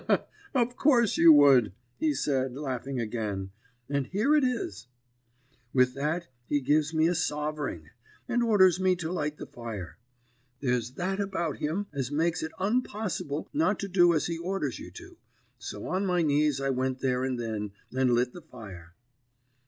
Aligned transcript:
"'Of 0.55 0.75
course 0.77 1.15
you 1.17 1.31
would,' 1.33 1.73
he 1.95 2.15
said, 2.15 2.55
laughing 2.57 2.99
again, 2.99 3.51
'and 3.87 4.07
here 4.07 4.35
it 4.35 4.43
is.' 4.43 4.87
"With 5.73 5.93
that 5.93 6.27
he 6.47 6.59
gives 6.59 6.91
me 6.91 7.07
a 7.07 7.13
sovering, 7.13 7.91
and 8.27 8.41
orders 8.41 8.79
me 8.79 8.95
to 8.95 9.11
light 9.11 9.37
the 9.37 9.45
fire. 9.45 9.99
There's 10.59 10.93
that 10.93 11.19
about 11.19 11.57
him 11.57 11.85
as 11.93 12.09
makes 12.09 12.41
it 12.41 12.51
unpossible 12.59 13.45
not 13.53 13.77
to 13.81 13.87
do 13.87 14.15
as 14.15 14.25
he 14.25 14.39
orders 14.39 14.79
you 14.79 14.89
to, 14.89 15.17
so 15.59 15.85
on 15.85 16.07
my 16.07 16.23
knees 16.23 16.59
I 16.59 16.71
went 16.71 17.01
there 17.01 17.23
and 17.23 17.39
then, 17.39 17.71
and 17.93 18.11
lit 18.15 18.33
the 18.33 18.41
fire. 18.41 18.95